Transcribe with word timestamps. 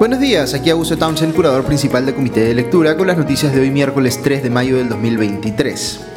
Buenos 0.00 0.18
días, 0.18 0.54
aquí 0.54 0.70
Augusto 0.70 0.96
Townsend, 0.96 1.34
curador 1.34 1.62
principal 1.62 2.06
del 2.06 2.14
Comité 2.14 2.40
de 2.40 2.54
Lectura, 2.54 2.96
con 2.96 3.06
las 3.06 3.18
noticias 3.18 3.52
de 3.52 3.60
hoy 3.60 3.70
miércoles 3.70 4.18
3 4.22 4.42
de 4.42 4.48
mayo 4.48 4.78
del 4.78 4.88
2023. 4.88 6.09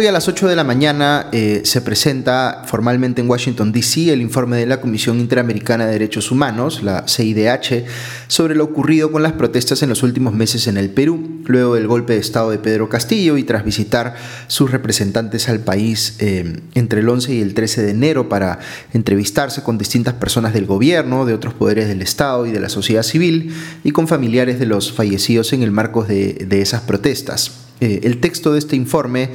Hoy 0.00 0.06
a 0.06 0.12
las 0.12 0.28
8 0.28 0.48
de 0.48 0.56
la 0.56 0.64
mañana 0.64 1.28
eh, 1.30 1.60
se 1.64 1.82
presenta 1.82 2.62
formalmente 2.64 3.20
en 3.20 3.28
Washington, 3.28 3.70
D.C. 3.70 4.10
el 4.10 4.22
informe 4.22 4.56
de 4.56 4.64
la 4.64 4.80
Comisión 4.80 5.20
Interamericana 5.20 5.84
de 5.84 5.92
Derechos 5.92 6.30
Humanos, 6.30 6.82
la 6.82 7.04
CIDH, 7.06 7.84
sobre 8.26 8.54
lo 8.54 8.64
ocurrido 8.64 9.12
con 9.12 9.22
las 9.22 9.34
protestas 9.34 9.82
en 9.82 9.90
los 9.90 10.02
últimos 10.02 10.32
meses 10.32 10.68
en 10.68 10.78
el 10.78 10.88
Perú, 10.88 11.42
luego 11.44 11.74
del 11.74 11.86
golpe 11.86 12.14
de 12.14 12.20
Estado 12.20 12.50
de 12.50 12.56
Pedro 12.56 12.88
Castillo 12.88 13.36
y 13.36 13.44
tras 13.44 13.62
visitar 13.62 14.14
sus 14.46 14.70
representantes 14.70 15.50
al 15.50 15.60
país 15.60 16.16
eh, 16.20 16.62
entre 16.74 17.00
el 17.00 17.08
11 17.10 17.34
y 17.34 17.42
el 17.42 17.52
13 17.52 17.82
de 17.82 17.90
enero 17.90 18.30
para 18.30 18.58
entrevistarse 18.94 19.62
con 19.62 19.76
distintas 19.76 20.14
personas 20.14 20.54
del 20.54 20.64
gobierno, 20.64 21.26
de 21.26 21.34
otros 21.34 21.52
poderes 21.52 21.88
del 21.88 22.00
Estado 22.00 22.46
y 22.46 22.52
de 22.52 22.60
la 22.60 22.70
sociedad 22.70 23.02
civil 23.02 23.54
y 23.84 23.90
con 23.90 24.08
familiares 24.08 24.58
de 24.58 24.64
los 24.64 24.94
fallecidos 24.94 25.52
en 25.52 25.62
el 25.62 25.72
marco 25.72 26.04
de, 26.04 26.48
esas 26.50 26.80
protestas. 26.80 27.66
Eh, 27.82 28.00
el 28.04 28.20
texto 28.20 28.52
de 28.52 28.58
este 28.58 28.76
informe 28.76 29.30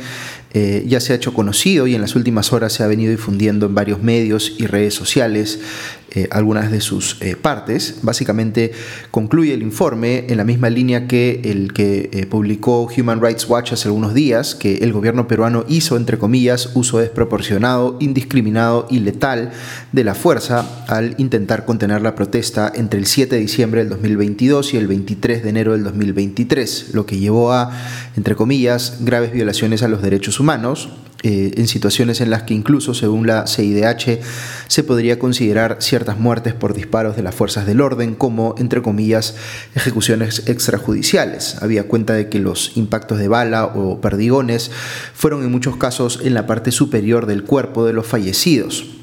eh, 0.57 0.85
ya 0.87 1.01
se 1.01 1.11
ha 1.11 1.17
hecho 1.17 1.33
conocido 1.33 1.85
y 1.85 1.95
en 1.95 2.01
las 2.01 2.15
últimas 2.15 2.53
horas 2.53 2.71
se 2.71 2.81
ha 2.81 2.87
venido 2.87 3.11
difundiendo 3.11 3.65
en 3.65 3.75
varios 3.75 4.01
medios 4.01 4.53
y 4.57 4.67
redes 4.67 4.93
sociales 4.93 5.59
eh, 6.15 6.27
algunas 6.31 6.71
de 6.71 6.81
sus 6.81 7.21
eh, 7.21 7.35
partes. 7.35 7.99
Básicamente 8.01 8.71
concluye 9.11 9.53
el 9.53 9.61
informe 9.61 10.25
en 10.29 10.37
la 10.37 10.43
misma 10.43 10.69
línea 10.69 11.07
que 11.07 11.41
el 11.43 11.73
que 11.73 12.27
publicó 12.29 12.87
Human 12.97 13.21
Rights 13.21 13.47
Watch 13.49 13.73
hace 13.73 13.87
algunos 13.87 14.13
días, 14.13 14.55
que 14.55 14.77
el 14.77 14.93
gobierno 14.93 15.27
peruano 15.27 15.65
hizo, 15.67 15.97
entre 15.97 16.17
comillas, 16.17 16.71
uso 16.73 16.99
desproporcionado, 16.99 17.97
indiscriminado 17.99 18.87
y 18.89 18.99
letal 18.99 19.51
de 19.91 20.03
la 20.03 20.15
fuerza 20.15 20.85
al 20.87 21.15
intentar 21.17 21.65
contener 21.65 22.01
la 22.01 22.15
protesta 22.15 22.71
entre 22.73 22.99
el 22.99 23.05
7 23.05 23.35
de 23.35 23.41
diciembre 23.41 23.81
del 23.81 23.89
2022 23.89 24.73
y 24.73 24.77
el 24.77 24.87
23 24.87 25.43
de 25.43 25.49
enero 25.49 25.73
del 25.73 25.83
2023, 25.83 26.91
lo 26.93 27.05
que 27.05 27.17
llevó 27.17 27.53
a, 27.53 27.71
entre 28.15 28.35
comillas, 28.35 28.97
graves 29.01 29.31
violaciones 29.31 29.83
a 29.83 29.87
los 29.87 30.01
derechos 30.01 30.39
humanos, 30.39 30.89
eh, 31.25 31.53
en 31.57 31.67
situaciones 31.67 32.21
en 32.21 32.29
las 32.29 32.43
que 32.43 32.53
incluso, 32.53 32.93
según 32.93 33.25
la 33.25 33.47
CIDH, 33.47 34.19
se 34.67 34.83
podría 34.83 35.17
considerar 35.17 35.77
ciertas 35.79 36.19
muertes 36.19 36.53
por 36.53 36.75
disparos 36.75 37.15
de 37.15 37.23
las 37.23 37.33
fuerzas 37.33 37.65
del 37.65 37.81
orden 37.81 38.13
como, 38.13 38.53
entre 38.59 38.83
comillas, 38.83 39.35
ejecuciones 39.73 40.43
extrajudiciales. 40.47 41.57
Había 41.63 41.87
cuenta 41.87 42.13
de 42.13 42.29
que 42.29 42.37
los 42.37 42.77
impactos 42.77 43.17
de 43.17 43.27
bala 43.27 43.65
o 43.65 43.99
perdigones 44.01 44.69
fueron 45.15 45.43
en 45.43 45.51
muchos 45.51 45.77
casos 45.77 46.19
en 46.23 46.35
la 46.35 46.45
parte 46.45 46.71
superior 46.71 47.25
del 47.25 47.43
cuerpo 47.43 47.87
de 47.87 47.93
los 47.93 48.05
fallecidos. 48.05 48.94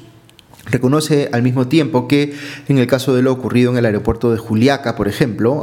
Reconoce 0.65 1.29
al 1.33 1.43
mismo 1.43 1.67
tiempo 1.67 2.07
que 2.07 2.33
en 2.69 2.77
el 2.77 2.87
caso 2.87 3.13
de 3.13 3.21
lo 3.21 3.33
ocurrido 3.33 3.71
en 3.71 3.77
el 3.77 3.85
aeropuerto 3.85 4.31
de 4.31 4.37
Juliaca, 4.37 4.95
por 4.95 5.09
ejemplo, 5.09 5.61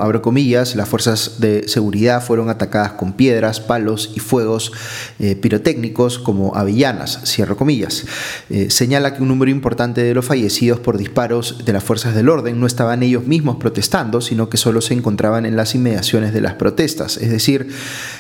las 0.75 0.89
fuerzas 0.89 1.41
de 1.41 1.67
seguridad 1.69 2.23
fueron 2.23 2.51
atacadas 2.51 2.93
con 2.93 3.15
piedras, 3.15 3.61
palos 3.61 4.13
y 4.15 4.21
fuegos 4.21 4.73
eh, 5.19 5.37
pirotécnicos 5.37 6.19
como 6.19 6.55
avellanas, 6.55 7.21
cierro 7.25 7.57
comillas. 7.57 8.05
Eh, 8.51 8.71
señala 8.71 9.15
que 9.15 9.23
un 9.23 9.29
número 9.29 9.51
importante 9.51 10.03
de 10.03 10.13
los 10.13 10.27
fallecidos 10.27 10.81
por 10.81 10.99
disparos 10.99 11.65
de 11.65 11.73
las 11.73 11.83
fuerzas 11.83 12.15
del 12.15 12.29
orden 12.29 12.61
no 12.61 12.67
estaban 12.67 13.03
ellos 13.03 13.27
mismos 13.27 13.57
protestando, 13.57 14.21
sino 14.21 14.51
que 14.51 14.59
solo 14.59 14.83
se 14.83 14.93
encontraban 14.93 15.47
en 15.47 15.57
las 15.57 15.75
inmediaciones 15.75 16.35
de 16.35 16.43
las 16.43 16.55
protestas, 16.55 17.17
es 17.17 17.31
decir, 17.31 17.69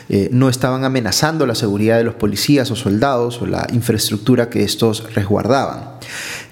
eh, 0.09 0.31
no 0.33 0.49
estaban 0.49 0.85
amenazando 0.85 1.47
la 1.47 1.55
seguridad 1.55 1.99
de 1.99 2.05
los 2.05 2.15
policías 2.15 2.71
o 2.71 2.77
soldados 2.77 3.43
o 3.43 3.47
la 3.47 3.67
infraestructura 3.73 4.49
que 4.49 4.65
estos 4.65 5.13
resguardaban. 5.15 5.90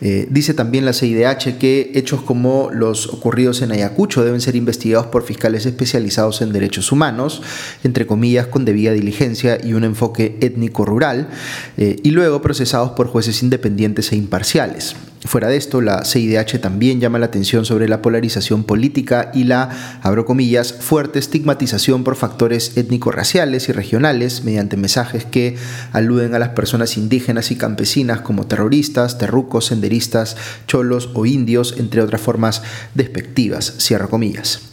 Eh, 0.01 0.27
dice 0.31 0.55
también 0.55 0.85
la 0.85 0.93
CIDH 0.93 1.59
que 1.59 1.93
hechos 1.95 2.23
como 2.23 2.71
los 2.73 3.09
ocurridos 3.09 3.63
en 3.63 3.73
Ayacucho 3.73 4.25
deben 4.25 4.41
ser 4.41 4.57
investigados 4.57 5.07
por 5.07 5.25
fiscales 5.25 5.67
especializados 5.67 6.41
en 6.41 6.53
derechos 6.53 6.93
humanos, 6.93 7.43
entre 7.85 8.07
comillas, 8.07 8.47
con 8.47 8.65
debida 8.65 8.93
diligencia 8.93 9.59
y 9.63 9.73
un 9.73 9.85
enfoque 9.85 10.37
étnico-rural, 10.41 11.29
eh, 11.77 11.97
y 12.03 12.11
luego 12.11 12.43
procesados 12.43 12.91
por 12.91 13.09
jueces 13.09 13.43
independientes 13.43 14.13
e 14.13 14.17
imparciales. 14.17 14.95
Fuera 15.25 15.49
de 15.49 15.57
esto, 15.57 15.81
la 15.81 16.05
CIDH 16.05 16.61
también 16.61 17.01
llama 17.01 17.19
la 17.19 17.27
atención 17.27 17.65
sobre 17.65 17.89
la 17.89 18.03
polarización 18.03 18.63
política 18.63 19.31
y 19.35 19.45
la, 19.45 19.99
abro 20.01 20.25
comillas, 20.25 20.73
fuerte 20.73 21.19
estigmatización 21.19 22.05
por 22.05 22.15
factores 22.15 22.77
étnico-raciales 22.77 23.69
y 23.69 23.73
regionales 23.73 24.45
mediante 24.45 24.77
mensajes 24.77 25.25
que 25.25 25.57
aluden 25.93 26.35
a 26.35 26.39
las 26.39 26.51
personas 26.51 26.97
indígenas 26.97 27.51
y 27.51 27.57
campesinas 27.57 28.21
como 28.21 28.47
terroristas, 28.47 29.19
terrucos, 29.19 29.67
senderistas, 29.67 30.37
cholos 30.67 31.11
o 31.15 31.27
indios, 31.27 31.75
entre 31.79 32.01
otras 32.01 32.21
formas 32.21 32.63
despectivas, 32.95 33.75
cierro 33.79 34.09
comillas. 34.09 34.68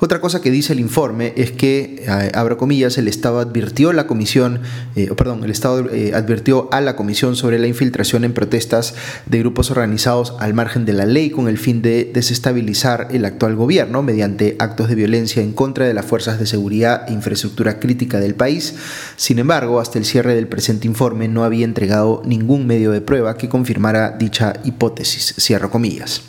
Otra 0.00 0.20
cosa 0.20 0.40
que 0.40 0.50
dice 0.50 0.72
el 0.72 0.80
informe 0.80 1.32
es 1.36 1.52
que, 1.52 2.04
eh, 2.06 2.30
abro 2.34 2.56
comillas, 2.56 2.98
el 2.98 3.08
Estado 3.08 3.40
advirtió 3.40 3.92
la 3.92 4.06
comisión, 4.06 4.60
eh, 4.96 5.10
perdón, 5.16 5.44
el 5.44 5.50
Estado 5.50 5.90
eh, 5.90 6.12
advirtió 6.14 6.68
a 6.72 6.80
la 6.80 6.96
comisión 6.96 7.36
sobre 7.36 7.58
la 7.58 7.66
infiltración 7.66 8.24
en 8.24 8.32
protestas 8.32 8.94
de 9.26 9.38
grupos 9.40 9.70
organizados 9.70 10.34
al 10.38 10.54
margen 10.54 10.84
de 10.84 10.92
la 10.92 11.06
ley 11.06 11.30
con 11.30 11.48
el 11.48 11.58
fin 11.58 11.82
de 11.82 12.10
desestabilizar 12.12 13.08
el 13.10 13.24
actual 13.24 13.56
gobierno 13.56 14.02
mediante 14.02 14.56
actos 14.58 14.88
de 14.88 14.94
violencia 14.94 15.42
en 15.42 15.52
contra 15.52 15.86
de 15.86 15.94
las 15.94 16.06
fuerzas 16.06 16.38
de 16.38 16.46
seguridad 16.46 17.04
e 17.08 17.12
infraestructura 17.12 17.80
crítica 17.80 18.20
del 18.20 18.34
país. 18.34 18.74
Sin 19.16 19.38
embargo, 19.38 19.80
hasta 19.80 19.98
el 19.98 20.04
cierre 20.04 20.34
del 20.34 20.48
presente 20.48 20.86
informe 20.86 21.28
no 21.28 21.44
había 21.44 21.64
entregado 21.64 22.22
ningún 22.24 22.66
medio 22.66 22.92
de 22.92 23.00
prueba 23.00 23.36
que 23.36 23.48
confirmara 23.48 24.16
dicha 24.18 24.54
hipótesis, 24.64 25.34
cierro 25.38 25.70
comillas. 25.70 26.22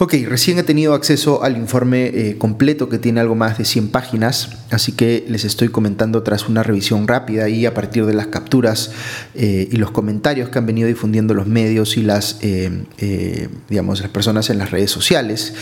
Ok, 0.00 0.14
recién 0.28 0.60
he 0.60 0.62
tenido 0.62 0.94
acceso 0.94 1.42
al 1.42 1.56
informe 1.56 2.06
eh, 2.06 2.38
completo 2.38 2.88
que 2.88 3.00
tiene 3.00 3.18
algo 3.18 3.34
más 3.34 3.58
de 3.58 3.64
100 3.64 3.88
páginas, 3.88 4.50
así 4.70 4.92
que 4.92 5.24
les 5.26 5.44
estoy 5.44 5.70
comentando 5.70 6.22
tras 6.22 6.48
una 6.48 6.62
revisión 6.62 7.08
rápida 7.08 7.48
y 7.48 7.66
a 7.66 7.74
partir 7.74 8.06
de 8.06 8.14
las 8.14 8.28
capturas 8.28 8.92
eh, 9.34 9.68
y 9.68 9.76
los 9.76 9.90
comentarios 9.90 10.50
que 10.50 10.58
han 10.58 10.66
venido 10.66 10.86
difundiendo 10.86 11.34
los 11.34 11.48
medios 11.48 11.96
y 11.96 12.02
las, 12.02 12.38
eh, 12.42 13.48
digamos, 13.68 14.00
las 14.00 14.10
personas 14.10 14.50
en 14.50 14.58
las 14.58 14.70
redes 14.70 14.92
sociales 14.92 15.54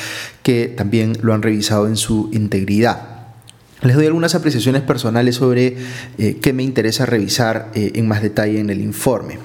que 0.42 0.66
también 0.66 1.16
lo 1.22 1.32
han 1.32 1.40
revisado 1.40 1.86
en 1.86 1.96
su 1.96 2.28
integridad. 2.34 3.15
Les 3.86 3.94
doy 3.94 4.06
algunas 4.06 4.34
apreciaciones 4.34 4.82
personales 4.82 5.36
sobre 5.36 5.76
eh, 6.18 6.38
qué 6.42 6.52
me 6.52 6.64
interesa 6.64 7.06
revisar 7.06 7.70
eh, 7.74 7.92
en 7.94 8.08
más 8.08 8.20
detalle 8.20 8.58
en 8.58 8.68
el 8.70 8.80
informe. 8.80 9.38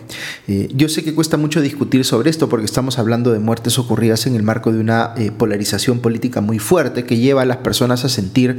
Eh, 0.47 0.68
yo 0.74 0.90
sé 0.90 1.03
que 1.03 1.13
cuesta 1.13 1.38
mucho 1.38 1.62
discutir 1.62 2.03
sobre 2.06 2.31
esto 2.31 2.50
porque 2.50 2.66
estamos 2.66 2.97
hablando 2.97 3.31
de 3.31 3.40
muertes 3.40 3.78
ocurridas 3.78 4.25
en 4.25 4.35
el 4.35 4.41
marco 4.41 4.72
de 4.72 4.80
una 4.80 5.13
polarización 5.38 6.00
política 6.00 6.41
muy 6.41 6.57
fuerte 6.57 7.03
que 7.03 7.18
lleva 7.18 7.44
a 7.44 7.46
las 7.46 7.57
personas 7.57 8.03
a 8.03 8.09
sentir 8.09 8.57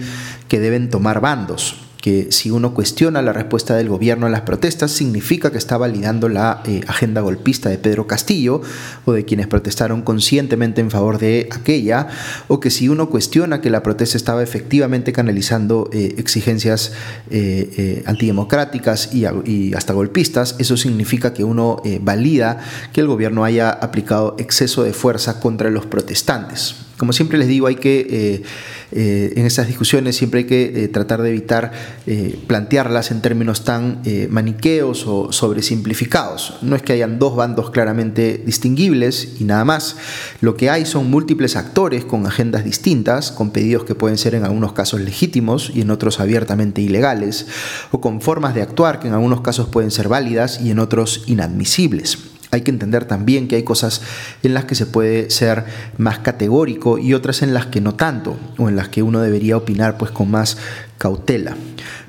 que 0.49 0.61
deben 0.61 0.89
tomar 0.89 1.21
bandos 1.21 1.92
que 2.03 2.33
si 2.33 2.51
uno 2.51 2.75
cuestiona 2.75 3.23
la 3.23 3.33
respuesta 3.33 3.77
del 3.77 3.89
gobierno 3.89 4.27
a 4.27 4.29
las 4.29 4.41
protestas, 4.41 4.91
significa 4.91 5.53
que 5.53 5.57
está 5.57 5.79
validando 5.79 6.29
la 6.29 6.61
eh, 6.67 6.81
agenda 6.89 7.21
golpista 7.21 7.71
de 7.71 7.79
Pedro 7.79 8.09
Castillo 8.09 8.61
o 9.05 9.13
de 9.13 9.25
quienes 9.25 9.47
protestaron 9.47 10.03
conscientemente 10.03 10.81
en 10.81 10.91
favor 10.91 11.19
de 11.19 11.49
aquella, 11.53 12.09
o 12.49 12.59
que 12.59 12.71
si 12.71 12.89
uno 12.89 13.09
cuestiona 13.09 13.61
que 13.61 13.71
la 13.71 13.85
protesta 13.85 14.17
estaba 14.17 14.43
efectivamente 14.43 15.13
canalizando 15.13 15.89
eh, 15.93 16.17
exigencias 16.19 16.93
eh, 17.31 18.03
antidemocráticas 18.05 19.15
y, 19.15 19.73
hasta 19.75 19.93
golpistas, 19.93 20.57
eso 20.59 20.77
significa 20.77 21.33
que 21.33 21.45
uno 21.45 21.81
valida 22.01 22.59
que 22.93 23.01
el 23.01 23.07
gobierno 23.07 23.45
haya 23.45 23.71
aplicado 23.71 24.35
exceso 24.39 24.83
de 24.83 24.93
fuerza 24.93 25.39
contra 25.39 25.71
los 25.71 25.87
protestantes. 25.87 26.75
Como 27.03 27.13
siempre 27.13 27.37
les 27.37 27.49
digo, 27.49 27.67
hay 27.67 27.75
que 27.75 28.45
eh, 28.93 29.33
en 29.35 29.45
esas 29.45 29.67
discusiones 29.67 30.15
siempre 30.15 30.39
hay 30.39 30.47
que 30.47 30.85
eh, 30.85 30.87
tratar 30.87 31.21
de 31.21 31.31
evitar 31.31 31.73
eh, 32.07 32.39
plantearlas 32.47 33.11
en 33.11 33.21
términos 33.21 33.65
tan 33.65 34.03
maniqueos 34.31 35.09
o 35.09 35.33
sobresimplificados. 35.33 36.59
No 36.63 36.77
es 36.77 36.83
que 36.83 36.93
hayan 36.93 37.19
dos 37.19 37.35
bandos 37.35 37.73
claramente 37.73 38.41
distinguibles 38.47 39.41
y 39.41 39.43
nada 39.43 39.65
más. 39.65 39.97
Lo 40.41 40.57
que 40.57 40.71
hay 40.71 40.87
son 40.87 41.11
múltiples 41.11 41.57
actores 41.57 42.05
con 42.05 42.25
agendas 42.25 42.63
distintas, 42.63 43.33
con 43.33 43.51
pedidos 43.51 43.83
que 43.83 43.97
pueden 43.97 44.17
ser 44.17 44.37
en 44.37 44.45
algunos 44.45 44.73
casos 44.73 45.01
legítimos 45.01 45.73
y 45.75 45.81
en 45.81 45.91
otros 45.91 46.21
abiertamente 46.21 46.83
ilegales, 46.83 47.49
o 47.91 48.01
con 48.01 48.21
formas 48.21 48.55
de 48.55 48.63
actuar 48.63 49.01
que 49.01 49.09
en 49.09 49.15
algunos 49.15 49.41
casos 49.41 49.67
pueden 49.67 49.91
ser 49.91 50.07
válidas 50.07 50.61
y 50.61 50.71
en 50.71 50.79
otros 50.79 51.25
inadmisibles. 51.27 52.32
Hay 52.53 52.61
que 52.61 52.71
entender 52.71 53.07
también 53.07 53.49
que 53.49 53.57
hay 53.57 53.63
cosas 53.63 54.03
en 54.43 54.53
las 54.53 54.67
que 54.67 54.75
se 54.75 54.85
puede 54.85 55.31
ser 55.31 55.65
más 55.97 56.19
categórico 56.19 56.99
y 56.99 57.15
otras 57.15 57.41
en 57.41 57.55
las 57.55 57.67
que 57.67 57.81
no 57.81 57.95
tanto, 57.95 58.37
o 58.59 58.69
en 58.69 58.77
las 58.77 58.89
que 58.89 59.03
uno 59.03 59.21
debería 59.21 59.57
opinar 59.57 59.97
pues 59.97 60.11
con 60.11 60.31
más 60.31 60.59
cautela. 60.99 61.57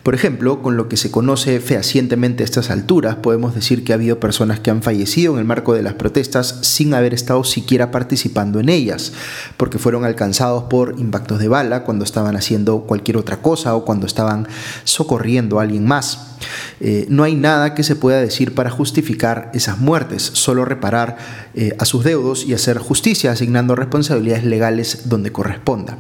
Por 0.03 0.15
ejemplo, 0.15 0.62
con 0.62 0.75
lo 0.75 0.89
que 0.89 0.97
se 0.97 1.12
conoce 1.12 1.59
fehacientemente 1.59 2.44
a 2.44 2.45
estas 2.45 2.69
alturas, 2.69 3.15
podemos 3.15 3.56
decir 3.56 3.83
que 3.83 3.94
ha 3.94 3.95
habido 3.95 4.19
personas 4.19 4.59
que 4.59 4.69
han 4.69 4.83
fallecido 4.83 5.33
en 5.33 5.39
el 5.39 5.45
marco 5.45 5.74
de 5.74 5.81
las 5.81 5.94
protestas 5.94 6.59
sin 6.62 6.94
haber 6.94 7.13
estado 7.13 7.44
siquiera 7.44 7.91
participando 7.91 8.59
en 8.59 8.69
ellas, 8.69 9.13
porque 9.56 9.80
fueron 9.80 10.03
alcanzados 10.03 10.65
por 10.65 10.95
impactos 11.00 11.39
de 11.39 11.47
bala 11.47 11.83
cuando 11.83 12.03
estaban 12.03 12.35
haciendo 12.35 12.81
cualquier 12.81 13.18
otra 13.18 13.41
cosa 13.41 13.75
o 13.75 13.85
cuando 13.85 14.06
estaban 14.06 14.47
socorriendo 14.83 15.59
a 15.59 15.63
alguien 15.63 15.85
más. 15.85 16.38
Eh, 16.80 17.06
no 17.09 17.24
hay 17.24 17.35
nada 17.35 17.74
que 17.74 17.83
se 17.83 17.95
pueda 17.95 18.19
decir 18.19 18.53
para 18.53 18.69
justificar 18.69 19.51
esas 19.53 19.80
muertes, 19.80 20.21
solo 20.21 20.65
reparar 20.65 21.18
eh, 21.53 21.75
a 21.80 21.85
sus 21.85 22.03
deudos 22.03 22.45
y 22.45 22.53
hacer 22.53 22.77
justicia 22.77 23.31
asignando 23.31 23.75
responsabilidades 23.75 24.44
legales 24.44 25.03
donde 25.06 25.31
corresponda. 25.31 25.97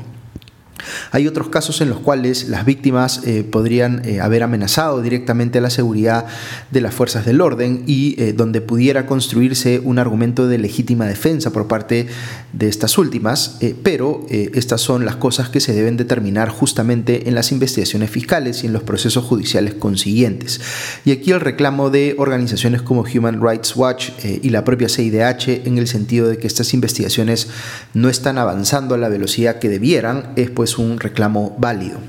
Hay 1.11 1.27
otros 1.27 1.49
casos 1.49 1.81
en 1.81 1.89
los 1.89 1.99
cuales 1.99 2.49
las 2.49 2.65
víctimas 2.65 3.21
eh, 3.25 3.43
podrían 3.43 4.01
eh, 4.05 4.19
haber 4.19 4.43
amenazado 4.43 5.01
directamente 5.01 5.61
la 5.61 5.69
seguridad 5.69 6.25
de 6.71 6.81
las 6.81 6.93
fuerzas 6.93 7.25
del 7.25 7.41
orden 7.41 7.83
y 7.87 8.15
eh, 8.21 8.33
donde 8.33 8.61
pudiera 8.61 9.05
construirse 9.05 9.79
un 9.79 9.99
argumento 9.99 10.47
de 10.47 10.57
legítima 10.57 11.05
defensa 11.05 11.51
por 11.51 11.67
parte 11.67 12.07
de 12.53 12.67
estas 12.67 12.97
últimas, 12.97 13.57
pero 13.81 14.25
estas 14.29 14.81
son 14.81 15.05
las 15.05 15.15
cosas 15.15 15.49
que 15.49 15.59
se 15.59 15.73
deben 15.73 15.97
determinar 15.97 16.49
justamente 16.49 17.27
en 17.27 17.35
las 17.35 17.51
investigaciones 17.51 18.11
fiscales 18.11 18.63
y 18.63 18.67
en 18.67 18.73
los 18.73 18.83
procesos 18.83 19.23
judiciales 19.23 19.73
consiguientes. 19.73 20.61
Y 21.03 21.11
aquí 21.11 21.31
el 21.31 21.39
reclamo 21.39 21.89
de 21.89 22.15
organizaciones 22.17 22.81
como 22.81 23.01
Human 23.03 23.41
Rights 23.41 23.75
Watch 23.75 24.09
y 24.23 24.49
la 24.49 24.63
propia 24.63 24.87
CIDH 24.87 25.65
en 25.65 25.77
el 25.77 25.87
sentido 25.87 26.27
de 26.27 26.37
que 26.37 26.47
estas 26.47 26.73
investigaciones 26.73 27.47
no 27.93 28.09
están 28.09 28.37
avanzando 28.37 28.95
a 28.95 28.97
la 28.97 29.09
velocidad 29.09 29.59
que 29.59 29.69
debieran 29.69 30.33
es 30.35 30.51
pues 30.51 30.72
un 30.77 30.99
reclamo 30.99 31.55
válido. 31.57 31.99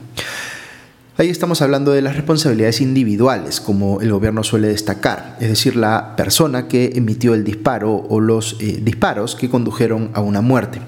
Ahí 1.16 1.30
estamos 1.30 1.62
hablando 1.62 1.92
de 1.92 2.02
las 2.02 2.16
responsabilidades 2.16 2.80
individuales, 2.80 3.60
como 3.60 4.00
el 4.00 4.10
gobierno 4.10 4.42
suele 4.42 4.66
destacar, 4.66 5.36
es 5.38 5.46
decir, 5.46 5.76
la 5.76 6.16
persona 6.16 6.66
que 6.66 6.90
emitió 6.96 7.34
el 7.34 7.44
disparo 7.44 7.94
o 7.94 8.18
los 8.18 8.56
eh, 8.58 8.80
disparos 8.82 9.36
que 9.36 9.48
condujeron 9.48 10.10
a 10.14 10.20
una 10.20 10.40
muerte. 10.40 10.80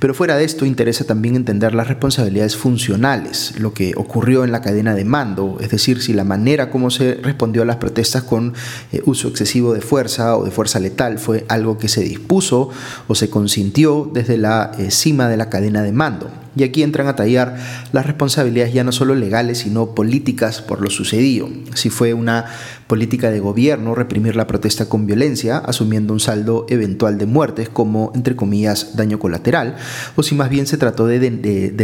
Pero 0.00 0.14
fuera 0.14 0.36
de 0.36 0.42
esto 0.42 0.64
interesa 0.64 1.04
también 1.04 1.36
entender 1.36 1.76
las 1.76 1.86
responsabilidades 1.86 2.56
funcionales, 2.56 3.54
lo 3.60 3.72
que 3.72 3.94
ocurrió 3.96 4.42
en 4.42 4.50
la 4.50 4.62
cadena 4.62 4.96
de 4.96 5.04
mando, 5.04 5.58
es 5.60 5.70
decir, 5.70 6.02
si 6.02 6.12
la 6.12 6.24
manera 6.24 6.70
como 6.70 6.90
se 6.90 7.14
respondió 7.14 7.62
a 7.62 7.64
las 7.64 7.76
protestas 7.76 8.24
con 8.24 8.54
eh, 8.90 9.00
uso 9.04 9.28
excesivo 9.28 9.74
de 9.74 9.80
fuerza 9.80 10.36
o 10.36 10.44
de 10.44 10.50
fuerza 10.50 10.80
letal 10.80 11.20
fue 11.20 11.46
algo 11.48 11.78
que 11.78 11.86
se 11.86 12.00
dispuso 12.00 12.70
o 13.06 13.14
se 13.14 13.30
consintió 13.30 14.10
desde 14.12 14.38
la 14.38 14.72
eh, 14.76 14.90
cima 14.90 15.28
de 15.28 15.36
la 15.36 15.48
cadena 15.48 15.82
de 15.82 15.92
mando. 15.92 16.32
Y 16.58 16.64
aquí 16.64 16.82
entran 16.82 17.06
a 17.06 17.14
tallar 17.14 17.56
las 17.92 18.04
responsabilidades 18.04 18.74
ya 18.74 18.82
no 18.82 18.90
solo 18.90 19.14
legales, 19.14 19.58
sino 19.58 19.94
políticas 19.94 20.60
por 20.60 20.80
lo 20.80 20.90
sucedido. 20.90 21.48
Si 21.74 21.88
fue 21.88 22.14
una 22.14 22.46
política 22.88 23.30
de 23.30 23.38
gobierno 23.38 23.94
reprimir 23.94 24.34
la 24.34 24.48
protesta 24.48 24.88
con 24.88 25.06
violencia, 25.06 25.58
asumiendo 25.58 26.12
un 26.12 26.18
saldo 26.18 26.66
eventual 26.68 27.16
de 27.16 27.26
muertes 27.26 27.68
como, 27.68 28.10
entre 28.14 28.34
comillas, 28.34 28.96
daño 28.96 29.20
colateral, 29.20 29.76
o 30.16 30.24
si 30.24 30.34
más 30.34 30.50
bien 30.50 30.66
se 30.66 30.78
trató 30.78 31.06
de, 31.06 31.18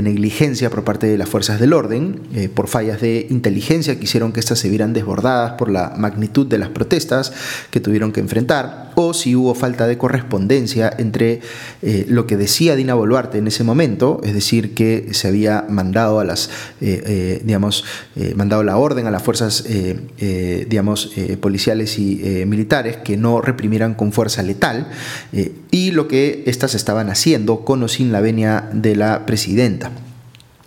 negligencia 0.03 0.71
por 0.71 0.83
parte 0.83 1.07
de 1.07 1.19
las 1.19 1.29
fuerzas 1.29 1.61
del 1.61 1.73
orden, 1.73 2.21
eh, 2.35 2.49
por 2.49 2.67
fallas 2.67 3.01
de 3.01 3.29
inteligencia 3.31 3.97
que 3.97 4.05
hicieron 4.05 4.33
que 4.33 4.41
éstas 4.41 4.59
se 4.59 4.69
vieran 4.69 4.93
desbordadas 4.93 5.53
por 5.53 5.71
la 5.71 5.95
magnitud 5.97 6.47
de 6.47 6.59
las 6.59 6.71
protestas 6.71 7.33
que 7.71 7.81
tuvieron 7.81 8.11
que 8.11 8.21
enfrentar, 8.21 8.91
o 8.95 9.15
si 9.15 9.37
hubo 9.37 9.55
falta 9.55 9.87
de 9.87 9.99
correspondencia 9.99 10.93
entre 10.99 11.41
eh, 11.83 12.07
lo 12.09 12.27
que 12.27 12.37
decía 12.37 12.77
Dina 12.77 12.95
Boluarte 12.95 13.39
en 13.39 13.47
ese 13.47 13.65
momento, 13.65 14.21
es 14.25 14.35
decir, 14.35 14.75
que 14.75 15.09
se 15.13 15.29
había 15.29 15.65
mandado 15.69 16.21
a 16.21 16.25
las, 16.25 16.51
eh, 16.81 17.41
digamos, 17.45 17.85
mandado 18.37 18.63
la 18.63 18.77
orden 18.77 19.07
a 19.07 19.11
las 19.11 19.23
fuerzas, 19.23 19.65
digamos, 20.69 21.13
eh, 21.17 21.37
policiales 21.37 21.99
y 21.99 22.21
eh, 22.23 22.47
militares 22.47 22.97
que 22.99 23.17
no 23.17 23.41
reprimieran 23.41 23.95
con 23.95 24.13
fuerza 24.13 24.43
letal 24.43 24.89
eh, 25.33 25.53
y 25.71 25.91
lo 25.91 26.09
que 26.09 26.45
éstas 26.47 26.75
estaban 26.75 27.11
haciendo 27.11 27.65
con 27.65 27.83
o 27.83 27.89
sin 27.89 28.13
la 28.13 28.21
venia 28.21 28.69
de 28.73 28.97
la 28.97 29.27
presidenta. 29.27 29.91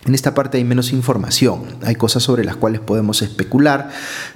En 0.06 0.14
esta 0.14 0.32
parte 0.32 0.58
hay 0.58 0.64
menos 0.64 0.92
información, 0.92 1.64
hay 1.82 1.96
cosas 1.96 2.22
sobre 2.22 2.44
las 2.44 2.56
cuales 2.56 2.80
podemos 2.80 3.20
especular, 3.20 3.90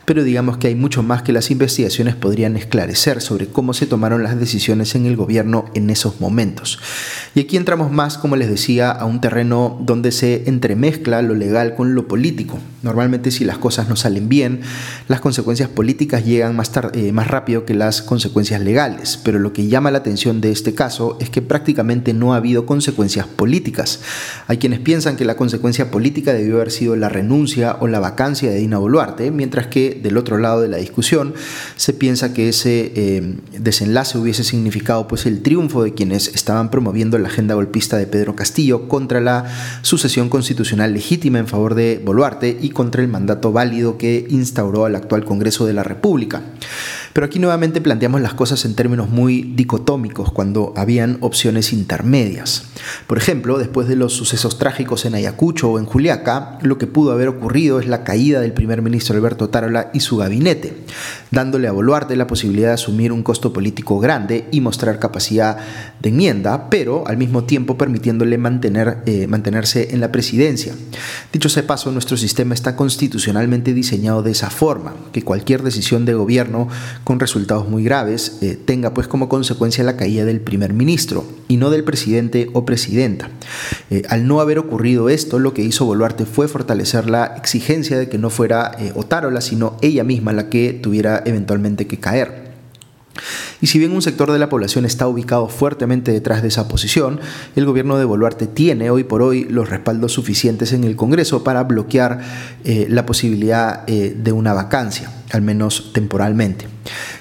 pero 0.05 0.25
digamos 0.25 0.59
que 0.59 0.67
hay 0.67 0.75
mucho 0.75 1.05
más 1.05 1.23
que 1.23 1.33
las 1.33 1.51
investigaciones 1.53 2.17
podrían 2.17 2.57
esclarecer 2.57 3.21
sobre 3.21 3.47
cómo 3.47 3.73
se 3.73 3.87
tomaron 3.87 4.25
las 4.25 4.39
decisiones 4.39 4.97
en 4.97 5.07
el 5.07 5.17
gobierno 5.17 5.67
en 5.75 5.89
esos 5.89 6.21
momentos. 6.21 6.81
Y 7.35 7.41
aquí 7.41 7.57
entramos 7.57 7.93
más, 7.93 8.19
como 8.19 8.35
les 8.37 8.51
decía, 8.51 8.91
a 8.91 9.05
un 9.05 9.21
terreno 9.21 9.79
donde 9.81 10.11
se 10.11 10.49
entremezcla 10.49 11.23
lo 11.23 11.35
legal 11.35 11.75
con 11.77 11.95
lo 11.95 12.09
político. 12.09 12.59
Normalmente 12.83 13.31
si 13.31 13.45
las 13.45 13.59
cosas 13.59 13.89
no 13.89 13.95
salen 13.95 14.29
bien, 14.29 14.61
las 15.07 15.21
consecuencias 15.21 15.69
políticas 15.69 16.27
llegan 16.27 16.57
más, 16.57 16.73
eh, 16.93 17.13
más 17.13 17.29
rápido 17.29 17.65
que 17.65 17.75
las 17.75 18.03
consecuencias 18.03 18.61
legales, 18.61 19.19
pero 19.23 19.39
lo 19.39 19.53
que 19.53 19.69
llama 19.69 19.93
la 19.93 19.99
atención 19.99 20.41
de 20.41 20.51
este 20.51 20.75
caso 20.75 21.17
es 21.21 21.31
que 21.31 21.41
prácticamente 21.41 22.13
no 22.13 22.35
ha 22.35 22.39
habido 22.39 22.67
consecuencias 22.67 23.27
políticas. 23.27 24.01
Hay 24.49 24.59
quienes 24.59 24.81
piensan 24.81 25.17
que 25.17 25.25
la 25.25 25.37
consecuencia 25.53 25.91
política 25.91 26.33
debió 26.33 26.57
haber 26.57 26.71
sido 26.71 26.97
la 26.97 27.09
renuncia 27.09 27.77
o 27.81 27.87
la 27.87 28.01
vacancia 28.01 28.51
de 28.51 28.57
Dina 28.57 28.79
Boluarte, 28.79 29.31
mientras 29.31 29.67
que 29.67 30.01
del 30.03 30.17
otro 30.17 30.39
lado 30.39 30.63
de 30.63 30.69
la 30.69 30.79
discusión 30.79 31.35
se 31.77 31.93
piensa 31.93 32.33
que 32.33 32.49
ese 32.49 32.93
eh, 32.97 33.37
desenlace 33.59 34.17
hubiese 34.17 34.45
significado 34.45 35.07
pues 35.07 35.27
el 35.27 35.43
triunfo 35.43 35.83
de 35.83 35.93
quienes 35.93 36.29
estaban 36.29 36.71
promoviendo 36.71 37.19
la 37.19 37.29
agenda 37.29 37.55
golpista 37.55 37.99
de 37.99 38.07
Pedro 38.07 38.35
Castillo 38.35 38.89
contra 38.89 39.21
la 39.21 39.45
sucesión 39.83 40.29
constitucional 40.29 40.95
legítima 40.95 41.39
en 41.39 41.47
favor 41.47 41.75
de 41.75 42.01
Boluarte 42.03 42.57
y 42.61 42.71
contra 42.71 43.03
el 43.03 43.09
mandato 43.09 43.53
válido 43.53 43.99
que 43.99 44.27
instauró 44.31 44.87
al 44.87 44.97
actual 44.97 45.25
Congreso 45.25 45.67
de 45.67 45.75
la 45.75 45.83
República. 45.83 46.43
Pero 47.13 47.27
aquí 47.27 47.39
nuevamente 47.39 47.81
planteamos 47.81 48.21
las 48.21 48.35
cosas 48.35 48.65
en 48.65 48.75
términos 48.75 49.09
muy 49.09 49.43
dicotómicos 49.43 50.33
cuando 50.33 50.73
habían 50.77 51.19
opciones 51.21 51.73
intermedias. 51.73 52.65
Por 53.07 53.19
ejemplo, 53.19 53.59
después 53.59 53.89
de 53.89 53.97
los 53.97 54.15
sucesos 54.15 54.59
trágicos 54.59 55.05
en 55.05 55.15
Ayacucho 55.15 55.71
o 55.71 55.79
en 55.79 55.87
Juliaca, 55.87 56.59
lo 56.63 56.79
que 56.79 56.87
pudo 56.87 57.13
haber 57.13 57.29
ocurrido 57.29 57.81
es 57.81 57.87
la 57.87 58.05
caída 58.05 58.41
del 58.41 58.53
primer 58.53 58.83
ministro 58.83 59.17
Alberto 59.17 59.49
Tarola 59.49 59.91
y 59.93 60.01
su 60.01 60.17
gabinete, 60.17 60.85
dándole 61.31 61.69
a 61.69 61.73
Boluarte 61.73 62.17
la 62.17 62.27
posibilidad 62.27 62.69
de 62.69 62.75
asumir 62.75 63.13
un 63.13 63.23
costo 63.23 63.53
político 63.53 63.99
grande 63.99 64.49
y 64.51 64.61
mostrar 64.61 64.99
capacidad 64.99 65.59
de 66.01 66.09
enmienda, 66.09 66.71
pero 66.71 67.07
al 67.07 67.17
mismo 67.17 67.45
tiempo 67.45 67.77
permitiéndole 67.77 68.39
mantener, 68.39 68.99
eh, 69.07 69.27
mantenerse 69.27 69.95
en 69.95 70.01
la 70.01 70.13
presidencia. 70.13 70.75
Dicho 71.33 71.49
sea 71.49 71.67
paso, 71.67 71.93
nuestro 71.93 72.17
sistema 72.17 72.55
está 72.55 72.77
constitucionalmente 72.77 73.75
diseñado 73.75 74.23
de 74.23 74.31
esa 74.31 74.51
forma, 74.51 74.95
que 75.13 75.23
cualquier 75.23 75.63
decisión 75.63 76.05
de 76.05 76.15
gobierno 76.15 76.69
con 77.05 77.21
resultados 77.21 77.69
muy 77.69 77.85
graves 77.85 78.39
eh, 78.43 78.59
tenga 78.63 78.95
pues 78.95 79.09
como 79.09 79.29
consecuencia 79.29 79.85
la 79.85 79.97
caída 79.97 80.25
del 80.25 80.41
primer 80.41 80.73
ministro 80.73 81.25
y 81.49 81.57
no 81.57 81.71
del 81.71 81.85
presidente 81.85 82.49
o 82.53 82.65
presidenta. 82.65 83.29
Eh, 83.91 84.03
al 84.09 84.27
no 84.27 84.41
haber 84.41 84.59
ocurrido 84.59 85.09
esto, 85.09 85.39
lo 85.39 85.53
que 85.55 85.63
hizo 85.63 85.85
Boluarte 85.85 86.27
fue 86.27 86.49
fortalecer 86.49 87.11
la 87.11 87.27
exigencia 87.37 87.99
de 87.99 88.09
que 88.09 88.19
no 88.19 88.31
fuera 88.31 88.73
eh, 88.79 88.93
Otárola, 88.95 89.41
sino 89.41 89.77
ella 89.83 90.05
misma 90.05 90.33
la 90.33 90.49
que 90.49 90.73
tuviera 90.73 91.23
eventualmente 91.25 91.87
que 91.87 91.99
caer. 91.99 92.53
Y 93.61 93.67
si 93.67 93.79
bien 93.79 93.93
un 93.93 94.03
sector 94.03 94.33
de 94.33 94.39
la 94.39 94.49
población 94.49 94.85
está 94.85 95.07
ubicado 95.07 95.49
fuertemente 95.49 96.11
detrás 96.11 96.43
de 96.43 96.49
esa 96.49 96.67
posición, 96.67 97.21
el 97.55 97.67
gobierno 97.67 97.99
de 97.99 98.05
Boluarte 98.05 98.47
tiene 98.47 98.91
hoy 98.91 99.05
por 99.05 99.23
hoy 99.23 99.45
los 99.45 99.69
respaldos 99.69 100.13
suficientes 100.13 100.73
en 100.73 100.83
el 100.83 100.97
Congreso 100.97 101.45
para 101.45 101.63
bloquear 101.63 102.21
eh, 102.65 102.87
la 102.89 103.07
posibilidad 103.07 103.87
de 103.87 104.33
una 104.33 104.55
vacancia, 104.55 105.13
al 105.33 105.43
menos 105.43 105.93
temporalmente. 105.93 106.67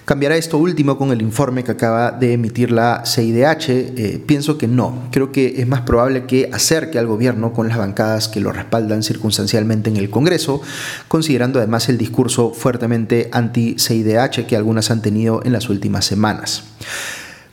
¿Cambiará 0.06 0.36
esto 0.36 0.58
último 0.58 0.98
con 0.98 1.12
el 1.12 1.22
informe 1.22 1.64
que 1.64 1.72
acaba 1.72 2.12
de 2.12 2.34
emitir 2.34 2.72
la 2.72 3.04
CIDH? 3.06 3.70
Eh, 3.70 4.24
pienso 4.26 4.58
que 4.58 4.68
no. 4.68 5.08
Creo 5.12 5.32
que 5.32 5.62
es 5.62 5.68
más 5.68 5.82
probable 5.82 6.26
que 6.26 6.50
acerque 6.52 7.00
al 7.00 7.08
gobierno 7.08 7.54
con 7.54 7.70
las 7.70 7.78
bancadas 7.78 8.28
que 8.28 8.42
lo 8.42 8.52
respaldan 8.52 9.04
circunstancialmente 9.04 9.90
en 9.90 9.98
el 9.98 10.10
Congreso, 10.10 10.62
considerando 11.08 11.60
además 11.60 11.88
el 11.90 11.98
discurso 11.98 12.52
fuertemente 12.54 13.30
anti-CIDH 13.32 14.46
que 14.46 14.56
algunas 14.56 14.92
han 14.92 15.02
tenido 15.02 15.42
en 15.46 15.54
las 15.54 15.70
últimas 15.70 16.06
semanas. 16.06 16.64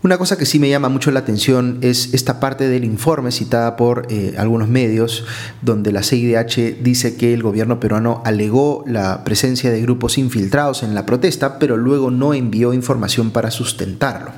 Una 0.00 0.17
cosa 0.17 0.38
que 0.38 0.47
sí 0.47 0.61
me 0.61 0.69
llama 0.69 0.88
mucho 0.88 1.11
la 1.11 1.19
atención 1.19 1.78
es 1.81 2.14
esta 2.14 2.38
parte 2.38 2.69
del 2.69 2.85
informe 2.85 3.33
citada 3.33 3.76
por 3.76 4.07
eh, 4.11 4.35
algunos 4.38 4.69
medios, 4.69 5.25
donde 5.61 5.90
la 5.90 6.05
CIDH 6.05 6.81
dice 6.85 7.17
que 7.17 7.35
el 7.35 7.43
gobierno 7.43 7.81
peruano 7.81 8.23
alegó 8.25 8.85
la 8.87 9.25
presencia 9.25 9.73
de 9.73 9.83
grupos 9.83 10.17
infiltrados 10.17 10.85
en 10.85 10.95
la 10.95 11.05
protesta, 11.05 11.59
pero 11.59 11.76
luego 11.76 12.12
no 12.12 12.33
envió 12.33 12.73
información 12.73 13.33
para 13.33 13.50
sustentarlo. 13.50 14.31